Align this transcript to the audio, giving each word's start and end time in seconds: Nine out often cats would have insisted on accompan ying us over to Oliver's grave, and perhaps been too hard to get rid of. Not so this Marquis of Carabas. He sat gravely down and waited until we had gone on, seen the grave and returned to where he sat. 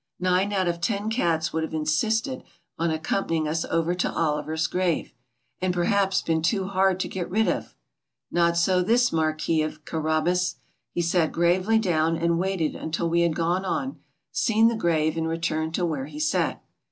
Nine 0.19 0.51
out 0.51 0.67
often 0.67 1.11
cats 1.11 1.53
would 1.53 1.61
have 1.61 1.75
insisted 1.75 2.41
on 2.75 2.89
accompan 2.89 3.29
ying 3.29 3.47
us 3.47 3.63
over 3.65 3.93
to 3.93 4.11
Oliver's 4.11 4.65
grave, 4.65 5.13
and 5.61 5.71
perhaps 5.75 6.23
been 6.23 6.41
too 6.41 6.65
hard 6.65 6.99
to 7.01 7.07
get 7.07 7.29
rid 7.29 7.47
of. 7.47 7.75
Not 8.31 8.57
so 8.57 8.81
this 8.81 9.11
Marquis 9.13 9.61
of 9.61 9.85
Carabas. 9.85 10.55
He 10.91 11.03
sat 11.03 11.31
gravely 11.31 11.77
down 11.77 12.17
and 12.17 12.39
waited 12.39 12.73
until 12.73 13.11
we 13.11 13.21
had 13.21 13.35
gone 13.35 13.63
on, 13.63 13.99
seen 14.31 14.69
the 14.69 14.75
grave 14.75 15.17
and 15.17 15.27
returned 15.27 15.75
to 15.75 15.85
where 15.85 16.07
he 16.07 16.19
sat. 16.19 16.63